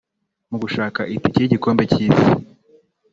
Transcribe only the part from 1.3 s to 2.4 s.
y’igikombe cy’isi